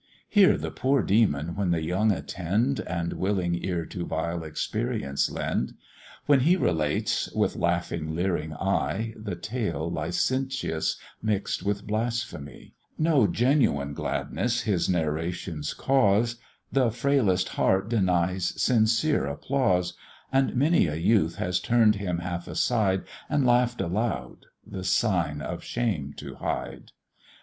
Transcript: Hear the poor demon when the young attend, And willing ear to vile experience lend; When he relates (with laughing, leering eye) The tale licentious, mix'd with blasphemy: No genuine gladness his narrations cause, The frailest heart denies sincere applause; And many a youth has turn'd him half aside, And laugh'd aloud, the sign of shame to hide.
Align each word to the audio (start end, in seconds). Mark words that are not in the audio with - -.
Hear 0.27 0.57
the 0.57 0.71
poor 0.71 1.03
demon 1.03 1.53
when 1.55 1.69
the 1.69 1.83
young 1.83 2.11
attend, 2.11 2.79
And 2.79 3.13
willing 3.13 3.63
ear 3.63 3.85
to 3.85 4.03
vile 4.03 4.43
experience 4.43 5.29
lend; 5.29 5.73
When 6.25 6.39
he 6.39 6.55
relates 6.55 7.31
(with 7.33 7.55
laughing, 7.55 8.15
leering 8.15 8.51
eye) 8.55 9.13
The 9.15 9.35
tale 9.35 9.91
licentious, 9.91 10.97
mix'd 11.21 11.61
with 11.61 11.85
blasphemy: 11.85 12.73
No 12.97 13.27
genuine 13.27 13.93
gladness 13.93 14.61
his 14.61 14.89
narrations 14.89 15.75
cause, 15.75 16.37
The 16.71 16.89
frailest 16.89 17.49
heart 17.49 17.87
denies 17.87 18.59
sincere 18.59 19.27
applause; 19.27 19.95
And 20.33 20.55
many 20.55 20.87
a 20.87 20.95
youth 20.95 21.35
has 21.35 21.59
turn'd 21.59 21.97
him 21.97 22.17
half 22.17 22.47
aside, 22.47 23.03
And 23.29 23.45
laugh'd 23.45 23.81
aloud, 23.81 24.47
the 24.65 24.83
sign 24.83 25.41
of 25.43 25.63
shame 25.63 26.13
to 26.13 26.37
hide. 26.37 26.89